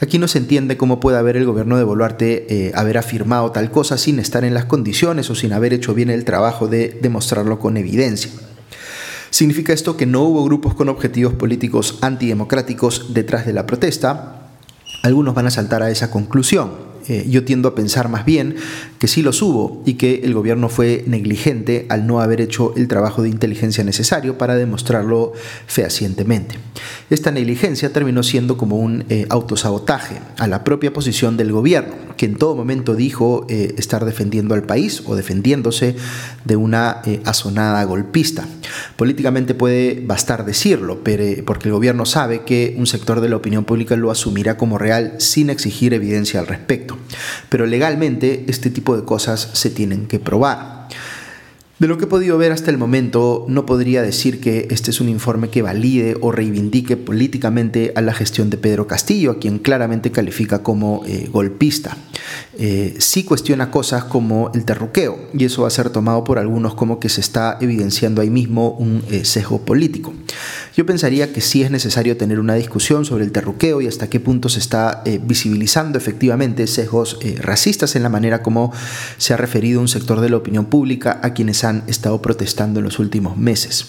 Aquí 0.00 0.18
no 0.18 0.26
se 0.26 0.38
entiende 0.38 0.76
cómo 0.76 0.98
puede 0.98 1.18
haber 1.18 1.36
el 1.36 1.46
gobierno 1.46 1.78
de 1.78 1.84
Boluarte 1.84 2.46
eh, 2.52 2.72
haber 2.74 2.98
afirmado 2.98 3.52
tal 3.52 3.70
cosa 3.70 3.98
sin 3.98 4.18
estar 4.18 4.44
en 4.44 4.52
las 4.52 4.64
condiciones 4.64 5.30
o 5.30 5.36
sin 5.36 5.52
haber 5.52 5.74
hecho 5.74 5.94
bien 5.94 6.10
el 6.10 6.24
trabajo 6.24 6.66
de 6.66 6.98
demostrarlo 7.00 7.60
con 7.60 7.76
evidencia. 7.76 8.32
¿Significa 9.30 9.72
esto 9.72 9.96
que 9.96 10.06
no 10.06 10.22
hubo 10.22 10.42
grupos 10.42 10.74
con 10.74 10.88
objetivos 10.88 11.34
políticos 11.34 11.98
antidemocráticos 12.00 13.14
detrás 13.14 13.46
de 13.46 13.52
la 13.52 13.64
protesta? 13.64 14.47
Algunos 15.02 15.34
van 15.34 15.46
a 15.46 15.50
saltar 15.50 15.82
a 15.82 15.90
esa 15.90 16.10
conclusión. 16.10 16.87
Eh, 17.08 17.26
yo 17.28 17.44
tiendo 17.44 17.68
a 17.68 17.74
pensar 17.74 18.08
más 18.08 18.24
bien 18.24 18.56
que 18.98 19.08
sí 19.08 19.22
los 19.22 19.40
hubo 19.40 19.82
y 19.86 19.94
que 19.94 20.20
el 20.24 20.34
gobierno 20.34 20.68
fue 20.68 21.04
negligente 21.06 21.86
al 21.88 22.06
no 22.06 22.20
haber 22.20 22.40
hecho 22.40 22.74
el 22.76 22.86
trabajo 22.86 23.22
de 23.22 23.30
inteligencia 23.30 23.82
necesario 23.82 24.36
para 24.36 24.56
demostrarlo 24.56 25.32
fehacientemente. 25.66 26.56
Esta 27.08 27.30
negligencia 27.30 27.92
terminó 27.92 28.22
siendo 28.22 28.58
como 28.58 28.76
un 28.76 29.04
eh, 29.08 29.26
autosabotaje 29.30 30.16
a 30.36 30.46
la 30.46 30.64
propia 30.64 30.92
posición 30.92 31.36
del 31.36 31.52
gobierno 31.52 32.08
que 32.18 32.26
en 32.26 32.34
todo 32.34 32.54
momento 32.54 32.94
dijo 32.94 33.46
eh, 33.48 33.74
estar 33.78 34.04
defendiendo 34.04 34.54
al 34.54 34.64
país 34.64 35.02
o 35.06 35.16
defendiéndose 35.16 35.96
de 36.44 36.56
una 36.56 37.00
azonada 37.24 37.82
golpista. 37.84 38.46
Políticamente 38.96 39.54
puede 39.54 40.02
bastar 40.04 40.44
decirlo, 40.44 41.00
pero, 41.02 41.24
porque 41.46 41.68
el 41.68 41.74
gobierno 41.74 42.04
sabe 42.04 42.42
que 42.42 42.74
un 42.76 42.86
sector 42.86 43.20
de 43.20 43.28
la 43.28 43.36
opinión 43.36 43.64
pública 43.64 43.96
lo 43.96 44.10
asumirá 44.10 44.56
como 44.56 44.76
real 44.76 45.14
sin 45.18 45.48
exigir 45.48 45.94
evidencia 45.94 46.40
al 46.40 46.48
respecto. 46.48 46.97
Pero 47.48 47.66
legalmente 47.66 48.44
este 48.48 48.70
tipo 48.70 48.96
de 48.96 49.04
cosas 49.04 49.50
se 49.52 49.70
tienen 49.70 50.06
que 50.06 50.18
probar. 50.18 50.88
De 51.78 51.86
lo 51.86 51.96
que 51.96 52.04
he 52.04 52.08
podido 52.08 52.38
ver 52.38 52.50
hasta 52.50 52.72
el 52.72 52.78
momento, 52.78 53.46
no 53.48 53.64
podría 53.64 54.02
decir 54.02 54.40
que 54.40 54.66
este 54.70 54.90
es 54.90 55.00
un 55.00 55.08
informe 55.08 55.48
que 55.48 55.62
valide 55.62 56.16
o 56.20 56.32
reivindique 56.32 56.96
políticamente 56.96 57.92
a 57.94 58.00
la 58.00 58.12
gestión 58.12 58.50
de 58.50 58.56
Pedro 58.56 58.88
Castillo, 58.88 59.30
a 59.30 59.38
quien 59.38 59.60
claramente 59.60 60.10
califica 60.10 60.64
como 60.64 61.04
eh, 61.06 61.28
golpista. 61.30 61.96
Eh, 62.58 62.96
sí 62.98 63.24
cuestiona 63.24 63.70
cosas 63.70 64.04
como 64.04 64.50
el 64.54 64.64
terruqueo, 64.64 65.18
y 65.34 65.44
eso 65.44 65.62
va 65.62 65.68
a 65.68 65.70
ser 65.70 65.90
tomado 65.90 66.24
por 66.24 66.38
algunos 66.38 66.74
como 66.74 67.00
que 67.00 67.08
se 67.08 67.20
está 67.20 67.58
evidenciando 67.60 68.22
ahí 68.22 68.30
mismo 68.30 68.70
un 68.70 69.04
eh, 69.10 69.24
sesgo 69.24 69.60
político. 69.60 70.12
Yo 70.76 70.86
pensaría 70.86 71.32
que 71.32 71.40
sí 71.40 71.62
es 71.62 71.70
necesario 71.70 72.16
tener 72.16 72.38
una 72.38 72.54
discusión 72.54 73.04
sobre 73.04 73.24
el 73.24 73.32
terruqueo 73.32 73.80
y 73.80 73.88
hasta 73.88 74.08
qué 74.08 74.20
punto 74.20 74.48
se 74.48 74.60
está 74.60 75.02
eh, 75.04 75.20
visibilizando 75.22 75.98
efectivamente 75.98 76.66
sesgos 76.66 77.18
eh, 77.20 77.36
racistas 77.40 77.96
en 77.96 78.02
la 78.02 78.08
manera 78.08 78.42
como 78.42 78.72
se 79.16 79.34
ha 79.34 79.36
referido 79.36 79.80
un 79.80 79.88
sector 79.88 80.20
de 80.20 80.30
la 80.30 80.36
opinión 80.36 80.66
pública 80.66 81.20
a 81.22 81.34
quienes 81.34 81.64
han 81.64 81.82
estado 81.86 82.22
protestando 82.22 82.80
en 82.80 82.84
los 82.84 82.98
últimos 82.98 83.36
meses. 83.36 83.86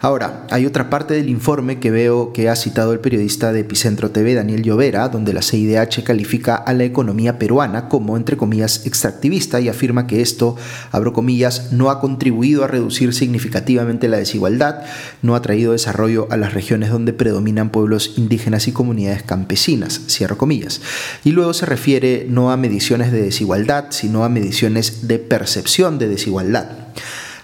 Ahora, 0.00 0.46
hay 0.50 0.66
otra 0.66 0.90
parte 0.90 1.14
del 1.14 1.28
informe 1.28 1.78
que 1.78 1.90
veo 1.90 2.32
que 2.32 2.48
ha 2.48 2.56
citado 2.56 2.92
el 2.92 3.00
periodista 3.00 3.52
de 3.52 3.60
Epicentro 3.60 4.10
TV, 4.10 4.34
Daniel 4.34 4.62
Llovera, 4.62 5.08
donde 5.08 5.32
la 5.32 5.42
CIDH 5.42 6.04
califica 6.04 6.56
a 6.56 6.72
la 6.72 6.84
economía 6.84 7.38
peruana 7.38 7.63
como, 7.88 8.16
entre 8.16 8.36
comillas, 8.36 8.86
extractivista 8.86 9.60
y 9.60 9.68
afirma 9.68 10.06
que 10.06 10.20
esto, 10.20 10.56
abro 10.92 11.12
comillas, 11.12 11.72
no 11.72 11.90
ha 11.90 12.00
contribuido 12.00 12.64
a 12.64 12.68
reducir 12.68 13.14
significativamente 13.14 14.08
la 14.08 14.18
desigualdad, 14.18 14.82
no 15.22 15.34
ha 15.34 15.42
traído 15.42 15.72
desarrollo 15.72 16.28
a 16.30 16.36
las 16.36 16.54
regiones 16.54 16.90
donde 16.90 17.12
predominan 17.12 17.70
pueblos 17.70 18.14
indígenas 18.16 18.68
y 18.68 18.72
comunidades 18.72 19.22
campesinas, 19.22 20.00
cierro 20.08 20.38
comillas. 20.38 20.80
Y 21.24 21.30
luego 21.30 21.54
se 21.54 21.66
refiere 21.66 22.26
no 22.28 22.50
a 22.50 22.56
mediciones 22.56 23.12
de 23.12 23.22
desigualdad, 23.22 23.86
sino 23.90 24.24
a 24.24 24.28
mediciones 24.28 25.08
de 25.08 25.18
percepción 25.18 25.98
de 25.98 26.08
desigualdad. 26.08 26.70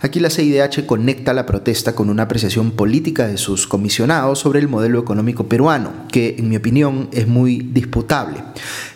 Aquí 0.02 0.19
la 0.19 0.30
CIDH 0.30 0.87
conecta 0.87 1.35
la 1.35 1.45
protesta 1.45 1.95
con 1.95 2.09
una 2.09 2.23
apreciación 2.23 2.71
política 2.71 3.26
de 3.26 3.37
sus 3.37 3.66
comisionados 3.66 4.38
sobre 4.38 4.59
el 4.59 4.66
modelo 4.66 4.99
económico 4.99 5.47
peruano, 5.47 5.92
que 6.11 6.37
en 6.38 6.49
mi 6.49 6.57
opinión 6.57 7.11
es 7.12 7.28
muy 7.28 7.59
disputable. 7.59 8.42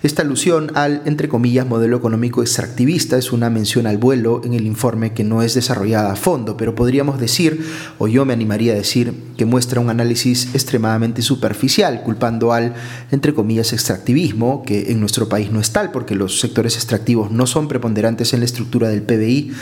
Esta 0.03 0.23
alusión 0.23 0.73
al, 0.75 1.03
entre 1.05 1.29
comillas, 1.29 1.67
modelo 1.67 1.99
económico 1.99 2.41
extractivista 2.41 3.19
es 3.19 3.33
una 3.33 3.51
mención 3.51 3.87
al 3.87 3.99
vuelo 3.99 4.41
en 4.45 4.55
el 4.55 4.67
informe 4.67 5.13
que 5.13 5.25
no 5.25 5.43
es 5.43 5.53
desarrollada 5.53 6.11
a 6.11 6.17
fondo, 6.17 6.57
pero 6.57 6.75
podríamos 6.75 7.21
decir, 7.21 7.63
o 7.99 8.09
yo 8.09 8.25
me 8.25 8.33
animaría 8.33 8.73
a 8.73 8.77
decir, 8.77 9.13
que 9.37 9.45
muestra 9.45 9.81
un 9.81 9.91
análisis 9.91 10.55
extremadamente 10.55 11.21
superficial, 11.21 12.03
culpando 12.03 12.55
al, 12.55 12.73
entre 13.11 13.35
comillas, 13.35 13.75
extractivismo, 13.75 14.63
que 14.63 14.91
en 14.91 15.01
nuestro 15.01 15.29
país 15.29 15.51
no 15.51 15.61
es 15.61 15.71
tal, 15.71 15.91
porque 15.91 16.15
los 16.15 16.41
sectores 16.41 16.77
extractivos 16.77 17.31
no 17.31 17.47
son 17.47 17.69
preponderantes 17.69 18.33
en 18.33 18.41
la 18.41 18.47
estructura 18.47 18.89
del 18.89 19.03
PBI, 19.03 19.53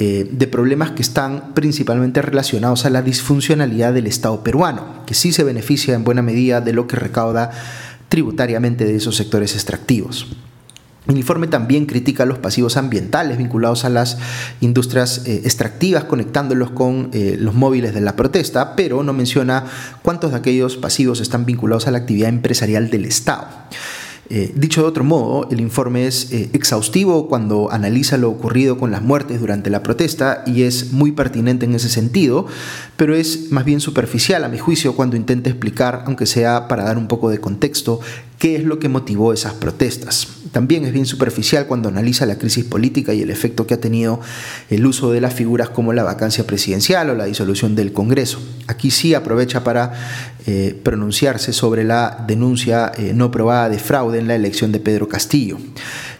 eh, 0.00 0.28
de 0.30 0.46
problemas 0.46 0.77
que 0.92 1.02
están 1.02 1.54
principalmente 1.54 2.22
relacionados 2.22 2.84
a 2.84 2.90
la 2.90 3.02
disfuncionalidad 3.02 3.92
del 3.92 4.06
Estado 4.06 4.42
peruano, 4.42 5.02
que 5.06 5.14
sí 5.14 5.32
se 5.32 5.44
beneficia 5.44 5.94
en 5.94 6.04
buena 6.04 6.22
medida 6.22 6.60
de 6.60 6.72
lo 6.72 6.86
que 6.86 6.96
recauda 6.96 7.50
tributariamente 8.08 8.84
de 8.84 8.96
esos 8.96 9.16
sectores 9.16 9.54
extractivos. 9.54 10.28
El 11.08 11.16
informe 11.16 11.46
también 11.46 11.86
critica 11.86 12.26
los 12.26 12.38
pasivos 12.38 12.76
ambientales 12.76 13.38
vinculados 13.38 13.86
a 13.86 13.88
las 13.88 14.18
industrias 14.60 15.26
eh, 15.26 15.40
extractivas, 15.44 16.04
conectándolos 16.04 16.70
con 16.70 17.08
eh, 17.14 17.36
los 17.40 17.54
móviles 17.54 17.94
de 17.94 18.02
la 18.02 18.14
protesta, 18.14 18.76
pero 18.76 19.02
no 19.02 19.14
menciona 19.14 19.64
cuántos 20.02 20.32
de 20.32 20.36
aquellos 20.36 20.76
pasivos 20.76 21.20
están 21.20 21.46
vinculados 21.46 21.86
a 21.86 21.92
la 21.92 21.98
actividad 21.98 22.28
empresarial 22.28 22.90
del 22.90 23.06
Estado. 23.06 23.46
Eh, 24.30 24.52
dicho 24.54 24.82
de 24.82 24.88
otro 24.88 25.04
modo, 25.04 25.48
el 25.50 25.58
informe 25.58 26.06
es 26.06 26.30
eh, 26.32 26.50
exhaustivo 26.52 27.28
cuando 27.28 27.72
analiza 27.72 28.18
lo 28.18 28.28
ocurrido 28.28 28.76
con 28.76 28.90
las 28.90 29.00
muertes 29.00 29.40
durante 29.40 29.70
la 29.70 29.82
protesta 29.82 30.42
y 30.46 30.64
es 30.64 30.92
muy 30.92 31.12
pertinente 31.12 31.64
en 31.64 31.74
ese 31.74 31.88
sentido, 31.88 32.46
pero 32.98 33.14
es 33.14 33.50
más 33.50 33.64
bien 33.64 33.80
superficial 33.80 34.44
a 34.44 34.48
mi 34.48 34.58
juicio 34.58 34.94
cuando 34.94 35.16
intenta 35.16 35.48
explicar, 35.48 36.02
aunque 36.04 36.26
sea 36.26 36.68
para 36.68 36.84
dar 36.84 36.98
un 36.98 37.08
poco 37.08 37.30
de 37.30 37.40
contexto, 37.40 38.00
qué 38.38 38.56
es 38.56 38.64
lo 38.64 38.78
que 38.78 38.88
motivó 38.88 39.32
esas 39.32 39.54
protestas. 39.54 40.28
También 40.52 40.84
es 40.84 40.92
bien 40.92 41.06
superficial 41.06 41.66
cuando 41.66 41.88
analiza 41.88 42.24
la 42.24 42.38
crisis 42.38 42.64
política 42.64 43.12
y 43.12 43.22
el 43.22 43.30
efecto 43.30 43.66
que 43.66 43.74
ha 43.74 43.80
tenido 43.80 44.20
el 44.70 44.86
uso 44.86 45.10
de 45.10 45.20
las 45.20 45.34
figuras 45.34 45.70
como 45.70 45.92
la 45.92 46.04
vacancia 46.04 46.46
presidencial 46.46 47.10
o 47.10 47.14
la 47.14 47.24
disolución 47.24 47.74
del 47.74 47.92
Congreso. 47.92 48.40
Aquí 48.66 48.90
sí 48.90 49.14
aprovecha 49.14 49.64
para 49.64 49.92
eh, 50.46 50.78
pronunciarse 50.82 51.52
sobre 51.52 51.84
la 51.84 52.24
denuncia 52.26 52.92
eh, 52.96 53.12
no 53.14 53.30
probada 53.30 53.68
de 53.68 53.78
fraude 53.78 54.18
en 54.18 54.28
la 54.28 54.36
elección 54.36 54.72
de 54.72 54.80
Pedro 54.80 55.08
Castillo. 55.08 55.58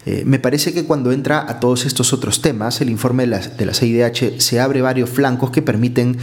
Eh, 0.05 0.23
me 0.25 0.39
parece 0.39 0.73
que 0.73 0.85
cuando 0.85 1.11
entra 1.11 1.45
a 1.47 1.59
todos 1.59 1.85
estos 1.85 2.13
otros 2.13 2.41
temas, 2.41 2.81
el 2.81 2.89
informe 2.89 3.23
de 3.23 3.27
la, 3.27 3.39
de 3.39 3.65
la 3.65 3.73
CIDH 3.73 4.39
se 4.39 4.59
abre 4.59 4.81
varios 4.81 5.09
flancos 5.09 5.51
que 5.51 5.61
permiten 5.61 6.17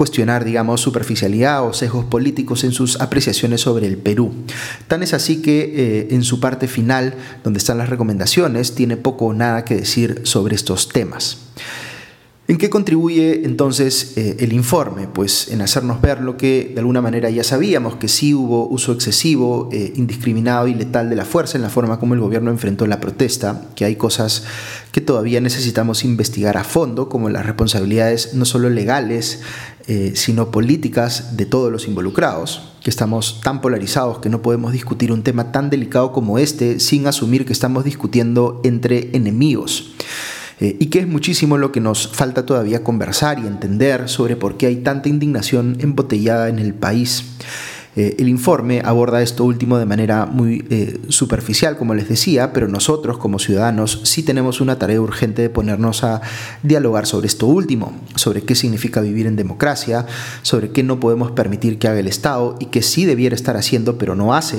cuestionar, 0.00 0.46
digamos, 0.46 0.80
superficialidad 0.80 1.62
o 1.62 1.74
sesgos 1.74 2.06
políticos 2.06 2.64
en 2.64 2.72
sus 2.72 3.02
apreciaciones 3.02 3.60
sobre 3.60 3.86
el 3.86 3.98
Perú. 3.98 4.32
Tan 4.88 5.02
es 5.02 5.12
así 5.12 5.42
que 5.42 5.60
eh, 5.60 6.08
en 6.12 6.24
su 6.24 6.40
parte 6.40 6.68
final, 6.68 7.16
donde 7.44 7.58
están 7.58 7.76
las 7.76 7.90
recomendaciones, 7.90 8.74
tiene 8.74 8.96
poco 8.96 9.26
o 9.26 9.34
nada 9.34 9.66
que 9.66 9.74
decir 9.74 10.22
sobre 10.22 10.54
estos 10.54 10.88
temas. 10.88 11.36
¿En 12.50 12.58
qué 12.58 12.68
contribuye 12.68 13.44
entonces 13.44 14.14
eh, 14.16 14.38
el 14.40 14.52
informe? 14.52 15.06
Pues 15.06 15.46
en 15.52 15.62
hacernos 15.62 16.00
ver 16.00 16.20
lo 16.20 16.36
que 16.36 16.72
de 16.74 16.80
alguna 16.80 17.00
manera 17.00 17.30
ya 17.30 17.44
sabíamos, 17.44 17.94
que 17.94 18.08
sí 18.08 18.34
hubo 18.34 18.66
uso 18.66 18.90
excesivo, 18.90 19.68
eh, 19.70 19.92
indiscriminado 19.94 20.66
y 20.66 20.74
letal 20.74 21.08
de 21.10 21.14
la 21.14 21.24
fuerza 21.24 21.58
en 21.58 21.62
la 21.62 21.70
forma 21.70 22.00
como 22.00 22.14
el 22.14 22.20
gobierno 22.20 22.50
enfrentó 22.50 22.88
la 22.88 22.98
protesta, 22.98 23.68
que 23.76 23.84
hay 23.84 23.94
cosas 23.94 24.42
que 24.90 25.00
todavía 25.00 25.40
necesitamos 25.40 26.02
investigar 26.02 26.56
a 26.56 26.64
fondo, 26.64 27.08
como 27.08 27.30
las 27.30 27.46
responsabilidades 27.46 28.34
no 28.34 28.44
solo 28.44 28.68
legales, 28.68 29.42
eh, 29.86 30.14
sino 30.16 30.50
políticas 30.50 31.36
de 31.36 31.46
todos 31.46 31.70
los 31.70 31.86
involucrados, 31.86 32.72
que 32.82 32.90
estamos 32.90 33.40
tan 33.44 33.60
polarizados 33.60 34.18
que 34.18 34.28
no 34.28 34.42
podemos 34.42 34.72
discutir 34.72 35.12
un 35.12 35.22
tema 35.22 35.52
tan 35.52 35.70
delicado 35.70 36.10
como 36.10 36.36
este 36.36 36.80
sin 36.80 37.06
asumir 37.06 37.46
que 37.46 37.52
estamos 37.52 37.84
discutiendo 37.84 38.60
entre 38.64 39.10
enemigos. 39.12 39.92
Eh, 40.60 40.76
y 40.78 40.86
que 40.86 41.00
es 41.00 41.08
muchísimo 41.08 41.56
lo 41.56 41.72
que 41.72 41.80
nos 41.80 42.08
falta 42.08 42.44
todavía 42.44 42.84
conversar 42.84 43.38
y 43.38 43.46
entender 43.46 44.08
sobre 44.08 44.36
por 44.36 44.56
qué 44.56 44.66
hay 44.66 44.76
tanta 44.76 45.08
indignación 45.08 45.78
embotellada 45.80 46.48
en 46.48 46.58
el 46.58 46.74
país. 46.74 47.24
Eh, 47.96 48.16
el 48.20 48.28
informe 48.28 48.82
aborda 48.84 49.20
esto 49.20 49.44
último 49.44 49.76
de 49.76 49.84
manera 49.84 50.24
muy 50.24 50.64
eh, 50.70 51.00
superficial, 51.08 51.76
como 51.76 51.94
les 51.94 52.08
decía, 52.08 52.52
pero 52.52 52.68
nosotros 52.68 53.18
como 53.18 53.40
ciudadanos 53.40 54.02
sí 54.04 54.22
tenemos 54.22 54.60
una 54.60 54.78
tarea 54.78 55.00
urgente 55.00 55.42
de 55.42 55.50
ponernos 55.50 56.04
a 56.04 56.20
dialogar 56.62 57.06
sobre 57.06 57.26
esto 57.26 57.48
último, 57.48 57.92
sobre 58.14 58.42
qué 58.42 58.54
significa 58.54 59.00
vivir 59.00 59.26
en 59.26 59.34
democracia, 59.34 60.06
sobre 60.42 60.70
qué 60.70 60.84
no 60.84 61.00
podemos 61.00 61.32
permitir 61.32 61.80
que 61.80 61.88
haga 61.88 61.98
el 61.98 62.06
Estado 62.06 62.56
y 62.60 62.66
que 62.66 62.82
sí 62.82 63.06
debiera 63.06 63.34
estar 63.34 63.56
haciendo 63.56 63.98
pero 63.98 64.14
no 64.14 64.34
hace, 64.34 64.58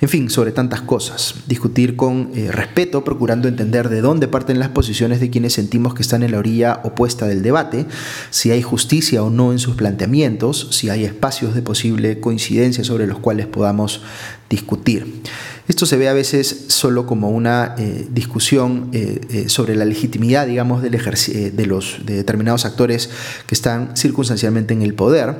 en 0.00 0.08
fin, 0.08 0.30
sobre 0.30 0.52
tantas 0.52 0.80
cosas. 0.80 1.34
Discutir 1.46 1.94
con 1.94 2.30
eh, 2.34 2.50
respeto, 2.50 3.04
procurando 3.04 3.48
entender 3.48 3.90
de 3.90 4.00
dónde 4.00 4.28
parten 4.28 4.58
las 4.58 4.70
posiciones 4.70 5.20
de 5.20 5.28
quienes 5.28 5.52
sentimos 5.52 5.92
que 5.94 6.02
están 6.02 6.22
en 6.22 6.32
la 6.32 6.38
orilla 6.38 6.80
opuesta 6.84 7.26
del 7.26 7.42
debate, 7.42 7.84
si 8.30 8.50
hay 8.50 8.62
justicia 8.62 9.22
o 9.22 9.28
no 9.28 9.52
en 9.52 9.58
sus 9.58 9.76
planteamientos, 9.76 10.68
si 10.70 10.88
hay 10.88 11.04
espacios 11.04 11.54
de 11.54 11.60
posible 11.60 12.18
coincidencia 12.18 12.61
sobre 12.70 13.06
los 13.06 13.18
cuales 13.18 13.46
podamos 13.46 14.02
discutir. 14.48 15.22
Esto 15.68 15.86
se 15.86 15.96
ve 15.96 16.08
a 16.08 16.12
veces 16.12 16.64
solo 16.68 17.06
como 17.06 17.30
una 17.30 17.76
eh, 17.78 18.06
discusión 18.10 18.90
eh, 18.92 19.20
eh, 19.30 19.48
sobre 19.48 19.76
la 19.76 19.84
legitimidad, 19.84 20.46
digamos, 20.46 20.82
del 20.82 20.92
de 20.92 21.66
los 21.66 22.00
de 22.04 22.16
determinados 22.16 22.64
actores 22.64 23.08
que 23.46 23.54
están 23.54 23.96
circunstancialmente 23.96 24.74
en 24.74 24.82
el 24.82 24.94
poder, 24.94 25.34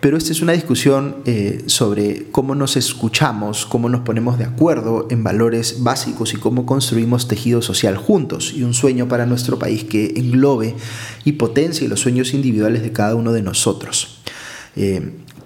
pero 0.00 0.16
esta 0.16 0.32
es 0.32 0.42
una 0.42 0.52
discusión 0.52 1.16
sobre 1.66 2.26
cómo 2.30 2.54
nos 2.54 2.76
escuchamos, 2.76 3.66
cómo 3.66 3.88
nos 3.88 4.02
ponemos 4.02 4.38
de 4.38 4.44
acuerdo 4.44 5.06
en 5.10 5.24
valores 5.24 5.82
básicos 5.82 6.34
y 6.34 6.36
cómo 6.36 6.66
construimos 6.66 7.26
tejido 7.26 7.62
social 7.62 7.96
juntos 7.96 8.52
y 8.54 8.62
un 8.62 8.74
sueño 8.74 9.08
para 9.08 9.26
nuestro 9.26 9.58
país 9.58 9.84
que 9.84 10.12
englobe 10.16 10.74
y 11.24 11.32
potencie 11.32 11.88
los 11.88 12.00
sueños 12.00 12.34
individuales 12.34 12.82
de 12.82 12.92
cada 12.92 13.14
uno 13.14 13.32
de 13.32 13.42
nosotros 13.42 14.20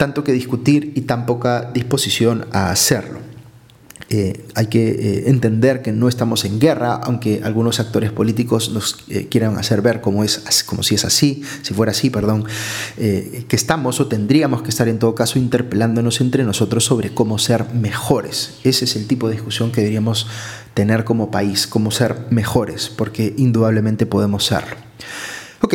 tanto 0.02 0.24
que 0.24 0.32
discutir 0.32 0.90
y 0.96 1.02
tan 1.02 1.26
poca 1.26 1.70
disposición 1.72 2.46
a 2.50 2.72
hacerlo. 2.72 3.20
eh, 4.08 4.44
hay 4.56 4.66
que 4.66 4.88
eh, 4.88 5.30
entender 5.30 5.80
que 5.80 5.92
no 5.92 6.08
estamos 6.08 6.44
en 6.44 6.58
guerra, 6.58 6.94
aunque 6.94 7.40
algunos 7.44 7.78
actores 7.78 8.10
políticos 8.10 8.70
nos 8.70 9.04
eh, 9.08 9.28
quieran 9.28 9.56
hacer 9.58 9.80
ver 9.80 10.00
como, 10.00 10.24
es, 10.24 10.64
como 10.64 10.82
si 10.82 10.96
es 10.96 11.04
así, 11.04 11.44
si 11.62 11.72
fuera 11.72 11.92
así, 11.92 12.10
perdón, 12.10 12.44
que 12.96 13.56
estamos 13.56 14.00
o 14.00 14.08
tendríamos 14.08 14.62
que 14.62 14.70
estar 14.70 14.88
en 14.88 14.98
todo 14.98 15.14
caso 15.14 15.38
interpelándonos 15.38 16.20
entre 16.20 16.42
nosotros 16.42 16.84
sobre 16.84 17.14
cómo 17.14 17.38
ser 17.38 17.72
mejores. 17.72 18.54
Ese 18.64 18.86
es 18.86 18.96
el 18.96 19.06
tipo 19.06 19.28
de 19.28 19.34
discusión 19.34 19.70
que 19.70 19.82
deberíamos 19.82 20.26
tener 20.74 21.04
como 21.04 21.30
país, 21.30 21.68
cómo 21.68 21.92
ser 21.92 22.26
mejores, 22.30 22.88
porque 22.88 23.34
indudablemente 23.38 24.04
podemos 24.04 24.46
serlo. 24.46 24.74
Ok, 25.60 25.74